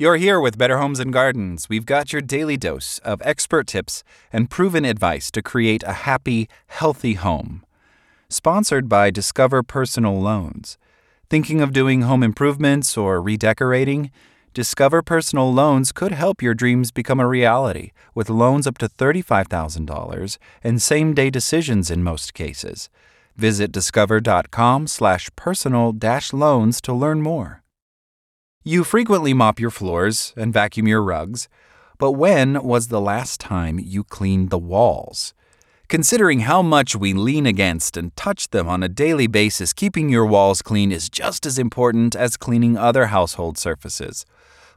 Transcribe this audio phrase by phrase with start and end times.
[0.00, 1.68] You're here with Better Homes and Gardens.
[1.68, 6.48] We've got your daily dose of expert tips and proven advice to create a happy,
[6.68, 7.66] healthy home.
[8.30, 10.78] Sponsored by Discover Personal Loans.
[11.28, 14.10] Thinking of doing home improvements or redecorating?
[14.54, 20.38] Discover Personal Loans could help your dreams become a reality with loans up to $35,000
[20.64, 22.88] and same-day decisions in most cases.
[23.36, 27.59] Visit discover.com slash personal dash loans to learn more.
[28.62, 31.48] You frequently mop your floors and vacuum your rugs,
[31.96, 35.32] but when was the last time you cleaned the walls?
[35.88, 40.26] Considering how much we lean against and touch them on a daily basis, keeping your
[40.26, 44.26] walls clean is just as important as cleaning other household surfaces.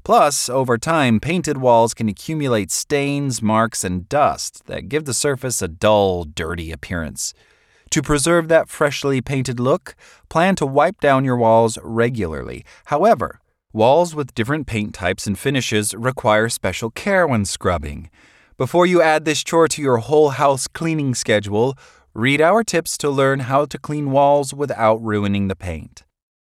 [0.05, 5.62] Plus, over time, painted walls can accumulate stains, marks, and dust that give the surface
[5.62, 7.34] a dull, dirty appearance.
[7.90, 9.94] To preserve that freshly painted look,
[10.30, 12.63] plan to wipe down your walls regularly.
[12.86, 13.41] However,
[13.73, 18.08] walls with different paint types and finishes require special care when scrubbing.
[18.55, 21.76] Before you add this chore to your whole house cleaning schedule,
[22.13, 26.04] read our tips to learn how to clean walls without ruining the paint.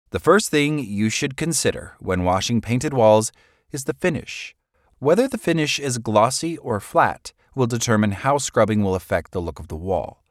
[0.09, 3.31] The first thing you should consider when washing painted walls
[3.71, 4.55] is the finish.
[4.97, 9.59] Whether the finish is glossy or flat will determine how scrubbing will affect the look
[9.59, 10.23] of the wall.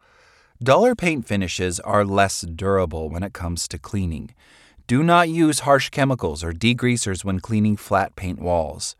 [0.62, 4.34] Duller paint finishes are less durable when it comes to cleaning.
[4.90, 8.96] Do not use harsh chemicals or degreasers when cleaning flat paint walls.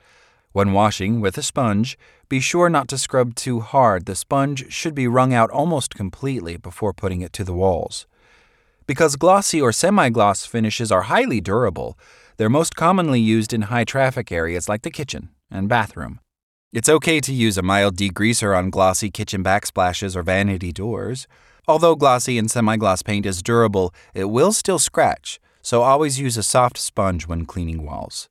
[0.52, 4.06] When washing with a sponge, be sure not to scrub too hard.
[4.06, 8.06] The sponge should be wrung out almost completely before putting it to the walls.
[8.86, 11.98] Because glossy or semi gloss finishes are highly durable,
[12.36, 16.20] they're most commonly used in high traffic areas like the kitchen and bathroom.
[16.72, 21.26] It's okay to use a mild degreaser on glossy kitchen backsplashes or vanity doors.
[21.66, 26.36] Although glossy and semi gloss paint is durable, it will still scratch, so always use
[26.36, 28.28] a soft sponge when cleaning walls.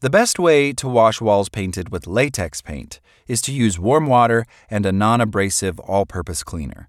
[0.00, 4.46] The best way to wash walls painted with latex paint is to use warm water
[4.70, 6.88] and a non abrasive all purpose cleaner.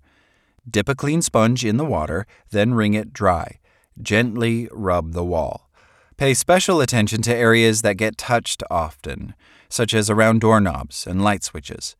[0.69, 3.59] Dip a clean sponge in the water, then wring it dry.
[3.99, 5.69] Gently rub the wall.
[6.17, 9.33] Pay special attention to areas that get touched often,
[9.69, 11.95] such as around doorknobs and light switches.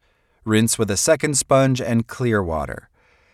[0.45, 2.89] Rinse with a second sponge and clear water.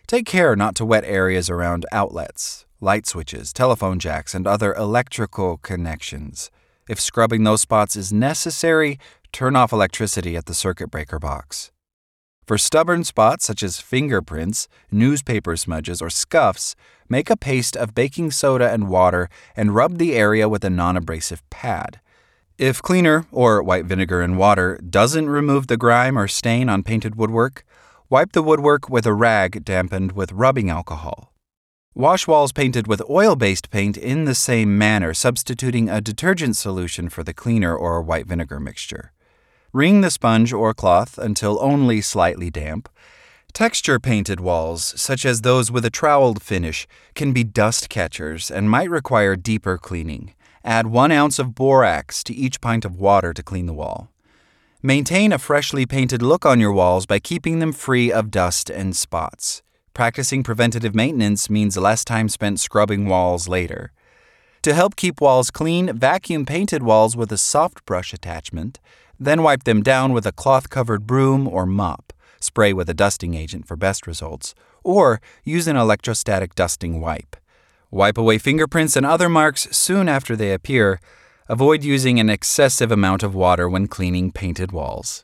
[0.07, 5.58] Take care not to wet areas around outlets, light switches, telephone jacks, and other electrical
[5.58, 6.52] connections.
[6.88, 9.00] If scrubbing those spots is necessary,
[9.31, 11.72] turn off electricity at the circuit breaker box.
[12.46, 16.75] For stubborn spots such as fingerprints, newspaper smudges, or scuffs,
[17.09, 20.96] make a paste of baking soda and water and rub the area with a non
[20.96, 22.00] abrasive pad.
[22.57, 27.16] If cleaner, or white vinegar and water, doesn't remove the grime or stain on painted
[27.16, 27.66] woodwork,
[28.09, 31.34] wipe the woodwork with a rag dampened with rubbing alcohol.
[31.97, 37.07] Wash walls painted with oil based paint in the same manner, substituting a detergent solution
[37.07, 39.13] for the cleaner or white vinegar mixture.
[39.72, 42.89] Wring the sponge or cloth until only slightly damp.
[43.53, 48.69] Texture painted walls, such as those with a troweled finish, can be dust catchers and
[48.69, 50.33] might require deeper cleaning.
[50.66, 54.12] Add one ounce of borax to each pint of water to clean the wall.
[54.83, 58.97] Maintain a freshly painted look on your walls by keeping them free of dust and
[58.97, 59.62] spots.
[59.95, 63.94] Practicing preventative maintenance means less time spent scrubbing walls later.
[64.63, 68.81] To help keep walls clean, vacuum painted walls with a soft brush attachment,
[69.17, 72.11] then wipe them down with a cloth covered broom or mop.
[72.41, 77.38] Spray with a dusting agent for best results, or use an electrostatic dusting wipe.
[77.89, 81.00] Wipe away fingerprints and other marks soon after they appear.
[81.47, 85.23] Avoid using an excessive amount of water when cleaning painted walls.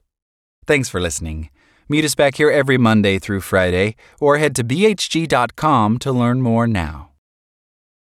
[0.66, 1.50] Thanks for listening.
[1.92, 6.66] Meet us back here every Monday through Friday, or head to bhg.com to learn more
[6.66, 7.11] now.